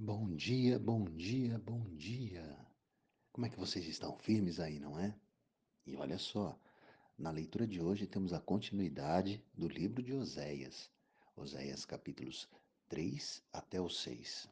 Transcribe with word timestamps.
Bom 0.00 0.32
dia, 0.36 0.78
bom 0.78 1.04
dia, 1.04 1.58
bom 1.58 1.84
dia. 1.96 2.56
Como 3.32 3.46
é 3.46 3.50
que 3.50 3.58
vocês 3.58 3.84
estão? 3.84 4.16
Firmes 4.16 4.60
aí, 4.60 4.78
não 4.78 4.96
é? 4.96 5.12
E 5.84 5.96
olha 5.96 6.16
só, 6.18 6.56
na 7.18 7.32
leitura 7.32 7.66
de 7.66 7.80
hoje 7.80 8.06
temos 8.06 8.32
a 8.32 8.38
continuidade 8.38 9.44
do 9.52 9.66
livro 9.66 10.00
de 10.00 10.14
Oséias, 10.14 10.88
Oséias 11.34 11.84
capítulos 11.84 12.48
3 12.88 13.42
até 13.52 13.80
o 13.80 13.90
6. 13.90 14.48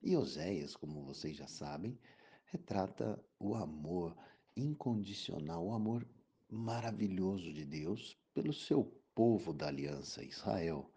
E 0.00 0.16
Oséias, 0.16 0.76
como 0.76 1.02
vocês 1.02 1.36
já 1.36 1.48
sabem, 1.48 1.98
retrata 2.46 3.20
o 3.40 3.56
amor 3.56 4.16
incondicional, 4.56 5.66
o 5.66 5.72
amor 5.72 6.06
maravilhoso 6.48 7.52
de 7.52 7.64
Deus 7.64 8.16
pelo 8.32 8.52
seu 8.52 8.84
povo 9.12 9.52
da 9.52 9.66
aliança 9.66 10.24
Israel 10.24 10.88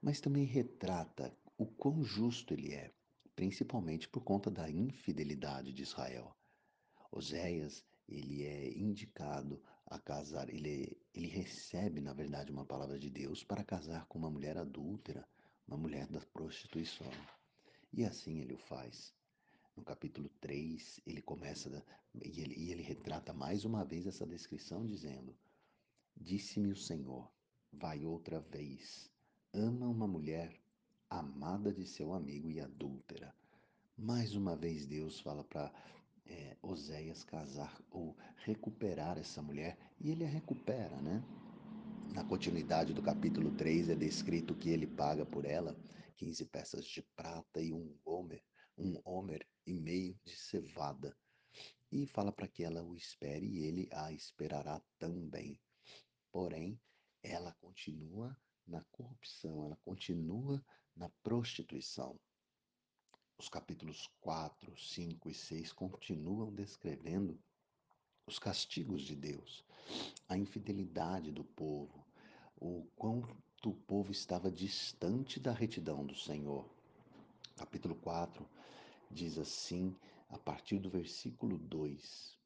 mas 0.00 0.20
também 0.20 0.44
retrata 0.44 1.36
o 1.58 1.66
quão 1.66 2.04
justo 2.04 2.54
ele 2.54 2.74
é, 2.74 2.92
principalmente 3.34 4.08
por 4.08 4.22
conta 4.22 4.50
da 4.50 4.70
infidelidade 4.70 5.72
de 5.72 5.82
Israel. 5.82 6.34
Oséias, 7.10 7.84
ele 8.08 8.44
é 8.44 8.76
indicado 8.76 9.62
a 9.86 9.98
casar, 9.98 10.48
ele, 10.48 10.96
ele 11.12 11.28
recebe, 11.28 12.00
na 12.00 12.12
verdade, 12.12 12.50
uma 12.50 12.64
palavra 12.64 12.98
de 12.98 13.10
Deus 13.10 13.44
para 13.44 13.64
casar 13.64 14.06
com 14.06 14.18
uma 14.18 14.30
mulher 14.30 14.56
adúltera, 14.56 15.26
uma 15.66 15.76
mulher 15.76 16.06
da 16.08 16.20
prostituição. 16.20 17.10
E 17.92 18.04
assim 18.04 18.40
ele 18.40 18.54
o 18.54 18.58
faz. 18.58 19.14
No 19.76 19.82
capítulo 19.82 20.28
3, 20.40 21.00
ele 21.06 21.20
começa 21.20 21.84
e 22.22 22.40
ele, 22.40 22.54
e 22.54 22.70
ele 22.70 22.82
retrata 22.82 23.32
mais 23.32 23.64
uma 23.64 23.84
vez 23.84 24.06
essa 24.06 24.26
descrição, 24.26 24.86
dizendo: 24.86 25.36
Disse-me 26.16 26.70
o 26.70 26.76
Senhor, 26.76 27.28
vai 27.72 28.04
outra 28.04 28.40
vez, 28.40 29.10
ama 29.52 29.88
uma 29.88 30.06
mulher 30.06 30.60
amada 31.18 31.72
de 31.72 31.86
seu 31.86 32.12
amigo 32.12 32.50
e 32.50 32.60
adúltera. 32.60 33.32
Mais 33.96 34.34
uma 34.34 34.56
vez 34.56 34.84
Deus 34.84 35.20
fala 35.20 35.44
para 35.44 35.72
é, 36.26 36.56
Oséias 36.60 37.22
casar 37.22 37.80
ou 37.90 38.16
recuperar 38.38 39.16
essa 39.16 39.40
mulher 39.40 39.78
e 40.00 40.10
ele 40.10 40.24
a 40.24 40.28
recupera, 40.28 41.00
né? 41.00 41.22
Na 42.12 42.24
continuidade 42.24 42.92
do 42.92 43.00
capítulo 43.00 43.52
3 43.52 43.90
é 43.90 43.94
descrito 43.94 44.56
que 44.56 44.70
ele 44.70 44.88
paga 44.88 45.24
por 45.24 45.44
ela 45.44 45.76
15 46.16 46.46
peças 46.46 46.84
de 46.84 47.02
prata 47.14 47.60
e 47.60 47.72
um 47.72 47.96
homer, 48.04 48.42
um 48.76 49.00
homer 49.04 49.46
e 49.64 49.72
meio 49.72 50.18
de 50.24 50.36
cevada. 50.36 51.16
E 51.92 52.06
fala 52.08 52.32
para 52.32 52.48
que 52.48 52.64
ela 52.64 52.82
o 52.82 52.96
espere 52.96 53.46
e 53.46 53.64
ele 53.64 53.88
a 53.92 54.12
esperará 54.12 54.82
também. 54.98 55.60
Porém, 56.32 56.80
ela 57.22 57.54
continua 57.60 58.36
na 58.66 58.82
corrupção, 58.90 59.64
ela 59.64 59.76
continua 59.84 60.60
na 60.96 61.08
prostituição. 61.22 62.18
Os 63.38 63.48
capítulos 63.48 64.08
4, 64.20 64.76
5 64.78 65.28
e 65.28 65.34
6 65.34 65.72
continuam 65.72 66.52
descrevendo 66.52 67.38
os 68.26 68.38
castigos 68.38 69.02
de 69.02 69.14
Deus, 69.14 69.64
a 70.28 70.36
infidelidade 70.36 71.30
do 71.30 71.44
povo, 71.44 72.06
o 72.56 72.86
quanto 72.96 73.70
o 73.70 73.74
povo 73.74 74.12
estava 74.12 74.50
distante 74.50 75.38
da 75.38 75.52
retidão 75.52 76.06
do 76.06 76.14
Senhor. 76.14 76.68
Capítulo 77.56 77.94
4 77.96 78.48
diz 79.10 79.36
assim, 79.36 79.94
a 80.28 80.38
partir 80.38 80.78
do 80.78 80.88
versículo 80.88 81.58
2: 81.58 82.38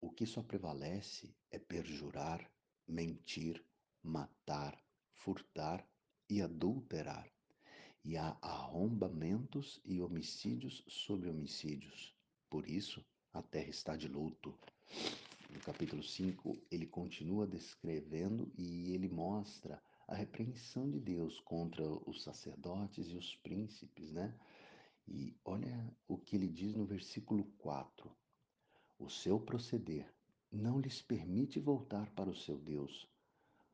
O 0.00 0.10
que 0.10 0.26
só 0.26 0.42
prevalece 0.42 1.34
é 1.50 1.58
perjurar, 1.58 2.50
mentir, 2.86 3.64
matar, 4.02 4.78
furtar 5.14 5.86
e 6.28 6.42
adulterar. 6.42 7.30
E 8.04 8.16
há 8.16 8.36
arrombamentos 8.42 9.80
e 9.84 10.00
homicídios 10.00 10.82
sobre 10.88 11.30
homicídios. 11.30 12.12
Por 12.50 12.68
isso, 12.68 13.04
a 13.32 13.40
terra 13.40 13.70
está 13.70 13.96
de 13.96 14.08
luto. 14.08 14.52
No 15.48 15.60
capítulo 15.60 16.02
5, 16.02 16.58
ele 16.70 16.86
continua 16.86 17.46
descrevendo 17.46 18.50
e 18.58 18.92
ele 18.92 19.08
mostra 19.08 19.80
a 20.08 20.14
repreensão 20.14 20.90
de 20.90 20.98
Deus 20.98 21.38
contra 21.40 21.84
os 22.08 22.22
sacerdotes 22.22 23.08
e 23.08 23.16
os 23.16 23.36
príncipes, 23.36 24.10
né? 24.10 24.34
E 25.06 25.36
olha 25.44 25.88
o 26.08 26.18
que 26.18 26.34
ele 26.34 26.48
diz 26.48 26.74
no 26.74 26.84
versículo 26.84 27.44
4: 27.58 28.10
O 28.98 29.08
seu 29.08 29.38
proceder 29.38 30.12
não 30.50 30.80
lhes 30.80 31.00
permite 31.00 31.60
voltar 31.60 32.10
para 32.10 32.28
o 32.28 32.36
seu 32.36 32.58
Deus, 32.58 33.08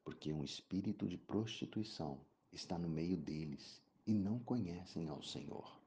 porque 0.04 0.32
um 0.32 0.44
espírito 0.44 1.08
de 1.08 1.16
prostituição 1.16 2.20
está 2.52 2.78
no 2.78 2.88
meio 2.88 3.16
deles 3.16 3.82
e 4.08 4.14
não 4.14 4.38
conhecem 4.38 5.06
ao 5.10 5.22
Senhor. 5.22 5.78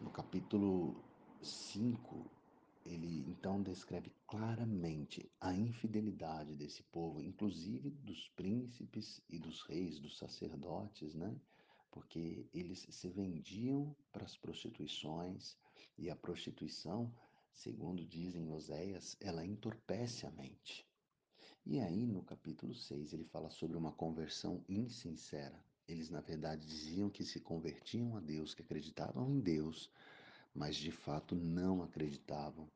No 0.00 0.08
capítulo 0.08 0.94
5, 1.42 2.30
ele 2.86 3.24
então 3.28 3.60
descreve 3.60 4.12
claramente 4.24 5.28
a 5.40 5.52
infidelidade 5.52 6.54
desse 6.54 6.84
povo, 6.84 7.20
inclusive 7.20 7.90
dos 7.90 8.28
príncipes 8.36 9.20
e 9.28 9.36
dos 9.36 9.62
reis, 9.62 9.98
dos 9.98 10.16
sacerdotes, 10.16 11.12
né? 11.12 11.34
Porque 11.90 12.46
eles 12.54 12.86
se 12.88 13.08
vendiam 13.08 13.92
para 14.12 14.24
as 14.24 14.36
prostituições 14.36 15.56
e 15.98 16.08
a 16.08 16.14
prostituição, 16.14 17.12
segundo 17.52 18.06
dizem 18.06 18.48
Oséias, 18.52 19.16
ela 19.20 19.44
entorpece 19.44 20.24
a 20.24 20.30
mente. 20.30 20.86
E 21.66 21.80
aí, 21.80 22.06
no 22.06 22.22
capítulo 22.22 22.76
6, 22.76 23.12
ele 23.12 23.24
fala 23.24 23.50
sobre 23.50 23.76
uma 23.76 23.90
conversão 23.90 24.64
insincera. 24.68 25.60
Eles, 25.88 26.10
na 26.10 26.20
verdade, 26.20 26.66
diziam 26.66 27.08
que 27.08 27.24
se 27.24 27.40
convertiam 27.40 28.14
a 28.14 28.20
Deus, 28.20 28.52
que 28.52 28.60
acreditavam 28.60 29.30
em 29.30 29.40
Deus, 29.40 29.90
mas 30.54 30.76
de 30.76 30.92
fato 30.92 31.34
não 31.34 31.82
acreditavam. 31.82 32.70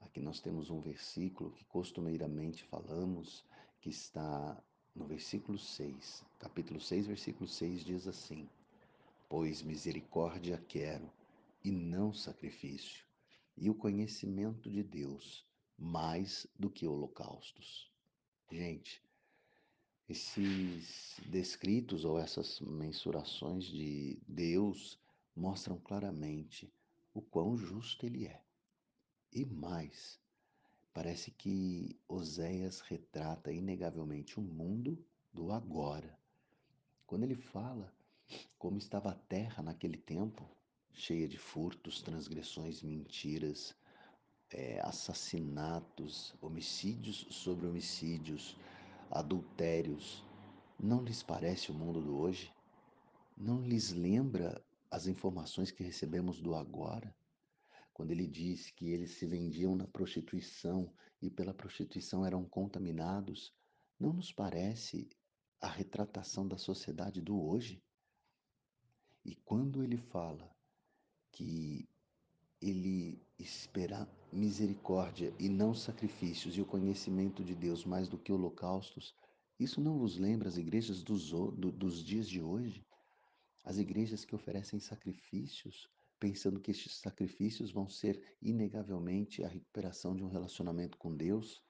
Aqui 0.00 0.20
nós 0.20 0.40
temos 0.40 0.68
um 0.68 0.80
versículo 0.80 1.52
que 1.52 1.64
costumeiramente 1.66 2.64
falamos, 2.64 3.44
que 3.80 3.88
está 3.88 4.60
no 4.92 5.06
versículo 5.06 5.58
6. 5.58 6.24
Capítulo 6.40 6.80
6, 6.80 7.06
versículo 7.06 7.46
6 7.46 7.84
diz 7.84 8.08
assim: 8.08 8.48
Pois 9.28 9.62
misericórdia 9.62 10.58
quero 10.66 11.08
e 11.62 11.70
não 11.70 12.12
sacrifício, 12.12 13.04
e 13.56 13.70
o 13.70 13.74
conhecimento 13.74 14.68
de 14.68 14.82
Deus 14.82 15.46
mais 15.78 16.48
do 16.58 16.68
que 16.68 16.88
holocaustos. 16.88 17.88
Gente, 18.50 19.00
esses 20.10 21.20
descritos 21.26 22.04
ou 22.04 22.18
essas 22.18 22.58
mensurações 22.60 23.64
de 23.66 24.18
Deus 24.26 24.98
mostram 25.36 25.78
claramente 25.78 26.68
o 27.14 27.22
quão 27.22 27.56
justo 27.56 28.04
ele 28.04 28.26
é. 28.26 28.42
E 29.32 29.44
mais, 29.44 30.18
parece 30.92 31.30
que 31.30 31.96
Oséias 32.08 32.80
retrata 32.80 33.52
inegavelmente 33.52 34.40
o 34.40 34.42
mundo 34.42 34.98
do 35.32 35.52
agora. 35.52 36.18
Quando 37.06 37.22
ele 37.22 37.36
fala 37.36 37.94
como 38.58 38.78
estava 38.78 39.10
a 39.10 39.14
terra 39.14 39.62
naquele 39.62 39.96
tempo, 39.96 40.44
cheia 40.92 41.28
de 41.28 41.38
furtos, 41.38 42.02
transgressões, 42.02 42.82
mentiras, 42.82 43.76
é, 44.50 44.80
assassinatos, 44.80 46.34
homicídios 46.40 47.28
sobre 47.30 47.66
homicídios, 47.66 48.56
adultérios, 49.10 50.24
não 50.78 51.02
lhes 51.02 51.22
parece 51.22 51.70
o 51.70 51.74
mundo 51.74 52.00
do 52.00 52.16
hoje? 52.16 52.54
Não 53.36 53.60
lhes 53.60 53.90
lembra 53.92 54.64
as 54.90 55.06
informações 55.06 55.70
que 55.70 55.82
recebemos 55.82 56.40
do 56.40 56.54
agora? 56.54 57.14
Quando 57.92 58.12
ele 58.12 58.26
diz 58.26 58.70
que 58.70 58.88
eles 58.88 59.10
se 59.12 59.26
vendiam 59.26 59.74
na 59.74 59.86
prostituição 59.86 60.90
e 61.20 61.28
pela 61.28 61.52
prostituição 61.52 62.24
eram 62.24 62.44
contaminados, 62.44 63.52
não 63.98 64.12
nos 64.12 64.32
parece 64.32 65.08
a 65.60 65.68
retratação 65.68 66.46
da 66.48 66.56
sociedade 66.56 67.20
do 67.20 67.38
hoje? 67.38 67.82
E 69.24 69.34
quando 69.34 69.82
ele 69.82 69.98
fala 69.98 70.50
que 71.30 71.86
ele 72.60 73.20
espera 73.38 74.08
misericórdia 74.32 75.34
e 75.38 75.48
não 75.48 75.74
sacrifícios 75.74 76.56
e 76.56 76.60
o 76.60 76.66
conhecimento 76.66 77.42
de 77.42 77.54
Deus 77.54 77.84
mais 77.84 78.08
do 78.08 78.18
que 78.18 78.32
holocaustos, 78.32 79.14
isso 79.58 79.80
não 79.80 79.98
vos 79.98 80.16
lembra 80.16 80.48
as 80.48 80.56
igrejas 80.56 81.02
dos, 81.02 81.30
do, 81.30 81.70
dos 81.70 82.02
dias 82.02 82.28
de 82.28 82.40
hoje? 82.40 82.86
As 83.64 83.76
igrejas 83.76 84.24
que 84.24 84.34
oferecem 84.34 84.80
sacrifícios, 84.80 85.90
pensando 86.18 86.60
que 86.60 86.70
estes 86.70 86.94
sacrifícios 86.96 87.70
vão 87.70 87.88
ser 87.88 88.22
inegavelmente 88.40 89.44
a 89.44 89.48
recuperação 89.48 90.16
de 90.16 90.24
um 90.24 90.28
relacionamento 90.28 90.96
com 90.96 91.14
Deus, 91.14 91.62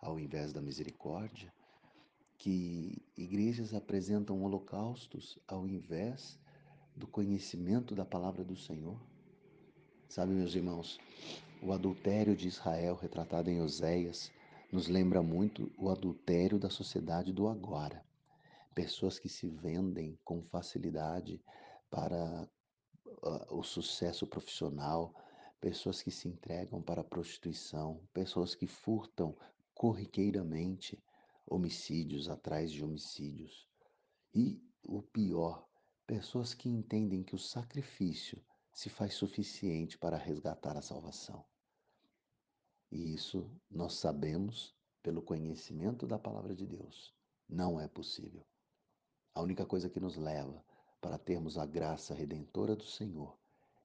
ao 0.00 0.18
invés 0.18 0.52
da 0.52 0.60
misericórdia? 0.60 1.52
Que 2.36 3.00
igrejas 3.16 3.74
apresentam 3.74 4.42
holocaustos 4.42 5.38
ao 5.46 5.66
invés 5.66 6.38
do 6.96 7.06
conhecimento 7.06 7.94
da 7.94 8.04
palavra 8.04 8.44
do 8.44 8.56
Senhor? 8.56 9.00
Sabe, 10.08 10.32
meus 10.32 10.54
irmãos, 10.54 10.98
o 11.62 11.70
adultério 11.70 12.34
de 12.34 12.48
Israel, 12.48 12.94
retratado 12.94 13.50
em 13.50 13.60
Oséias, 13.60 14.32
nos 14.72 14.88
lembra 14.88 15.22
muito 15.22 15.70
o 15.76 15.90
adultério 15.90 16.58
da 16.58 16.70
sociedade 16.70 17.30
do 17.30 17.46
agora. 17.46 18.02
Pessoas 18.74 19.18
que 19.18 19.28
se 19.28 19.46
vendem 19.46 20.18
com 20.24 20.42
facilidade 20.42 21.44
para 21.90 22.48
o 23.50 23.62
sucesso 23.62 24.26
profissional, 24.26 25.14
pessoas 25.60 26.00
que 26.00 26.10
se 26.10 26.26
entregam 26.26 26.80
para 26.80 27.02
a 27.02 27.04
prostituição, 27.04 28.00
pessoas 28.14 28.54
que 28.54 28.66
furtam 28.66 29.36
corriqueiramente, 29.74 30.98
homicídios 31.46 32.30
atrás 32.30 32.72
de 32.72 32.82
homicídios. 32.82 33.68
E 34.34 34.58
o 34.82 35.02
pior, 35.02 35.68
pessoas 36.06 36.54
que 36.54 36.70
entendem 36.70 37.22
que 37.22 37.34
o 37.34 37.38
sacrifício 37.38 38.42
se 38.78 38.88
faz 38.88 39.14
suficiente 39.14 39.98
para 39.98 40.16
resgatar 40.16 40.76
a 40.76 40.80
salvação. 40.80 41.44
E 42.92 43.12
isso 43.12 43.50
nós 43.68 43.94
sabemos 43.94 44.72
pelo 45.02 45.20
conhecimento 45.20 46.06
da 46.06 46.16
palavra 46.16 46.54
de 46.54 46.64
Deus. 46.64 47.12
Não 47.48 47.80
é 47.80 47.88
possível. 47.88 48.46
A 49.34 49.42
única 49.42 49.66
coisa 49.66 49.90
que 49.90 49.98
nos 49.98 50.16
leva 50.16 50.64
para 51.00 51.18
termos 51.18 51.58
a 51.58 51.66
graça 51.66 52.14
redentora 52.14 52.76
do 52.76 52.84
Senhor 52.84 53.36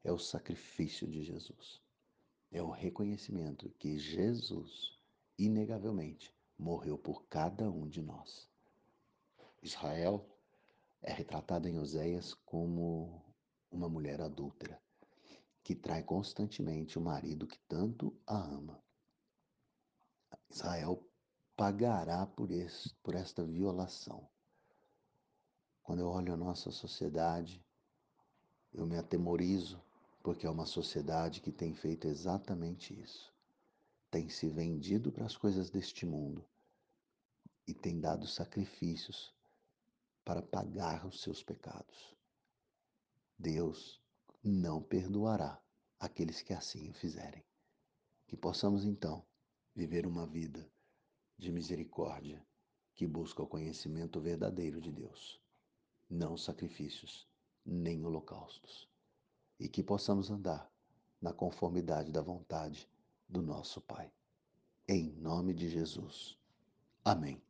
é 0.04 0.12
o 0.12 0.20
sacrifício 0.20 1.08
de 1.08 1.24
Jesus. 1.24 1.82
É 2.52 2.62
o 2.62 2.70
reconhecimento 2.70 3.72
que 3.80 3.98
Jesus, 3.98 4.96
inegavelmente, 5.40 6.32
morreu 6.56 7.00
por 7.00 7.26
cada 7.26 7.68
um 7.68 7.90
de 7.90 8.04
nós. 8.04 8.48
Israel 9.60 10.24
é 11.02 11.12
retratada 11.12 11.68
em 11.68 11.80
Oséias 11.80 12.36
como 12.46 13.33
uma 13.74 13.90
mulher 13.90 14.22
adúltera 14.22 14.80
que 15.64 15.74
trai 15.74 16.04
constantemente 16.04 16.98
o 16.98 17.02
marido 17.02 17.48
que 17.48 17.58
tanto 17.68 18.14
a 18.28 18.38
ama. 18.38 18.84
Israel 20.50 21.02
pagará 21.56 22.26
por, 22.26 22.52
esse, 22.52 22.94
por 23.02 23.16
esta 23.16 23.44
violação. 23.44 24.28
Quando 25.82 26.00
eu 26.00 26.08
olho 26.08 26.34
a 26.34 26.38
nossa 26.38 26.70
sociedade, 26.72 27.64
eu 28.74 28.86
me 28.86 28.98
atemorizo, 28.98 29.82
porque 30.22 30.46
é 30.46 30.50
uma 30.50 30.66
sociedade 30.66 31.42
que 31.42 31.52
tem 31.52 31.74
feito 31.74 32.08
exatamente 32.08 33.00
isso. 33.00 33.34
Tem 34.12 34.30
se 34.30 34.50
vendido 34.50 35.12
para 35.12 35.26
as 35.26 35.38
coisas 35.38 35.70
deste 35.70 36.06
mundo 36.06 36.46
e 37.68 37.74
tem 37.74 38.00
dado 38.00 38.28
sacrifícios 38.28 39.34
para 40.26 40.42
pagar 40.42 41.06
os 41.06 41.22
seus 41.22 41.44
pecados. 41.44 42.16
Deus 43.38 44.02
não 44.44 44.82
perdoará 44.82 45.62
aqueles 46.00 46.42
que 46.42 46.54
assim 46.54 46.90
o 46.90 46.94
fizerem. 46.94 47.44
Que 48.28 48.36
possamos 48.36 48.86
então 48.86 49.24
viver 49.76 50.06
uma 50.06 50.26
vida 50.26 50.70
de 51.38 51.52
misericórdia 51.52 52.46
que 52.96 53.08
busca 53.08 53.42
o 53.42 53.48
conhecimento 53.48 54.20
verdadeiro 54.20 54.80
de 54.80 54.92
Deus, 54.92 55.42
não 56.10 56.38
sacrifícios, 56.38 57.28
nem 57.66 58.06
holocaustos, 58.06 58.88
e 59.60 59.68
que 59.68 59.82
possamos 59.82 60.30
andar 60.30 60.72
na 61.22 61.34
conformidade 61.34 62.12
da 62.12 62.22
vontade 62.22 62.88
do 63.28 63.42
nosso 63.42 63.82
Pai. 63.82 64.12
Em 64.88 65.12
nome 65.14 65.54
de 65.54 65.70
Jesus. 65.70 66.38
Amém. 67.04 67.42